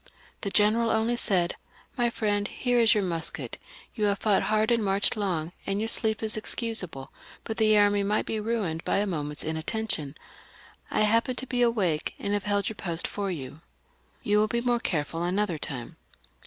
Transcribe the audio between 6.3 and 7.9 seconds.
excusable, but the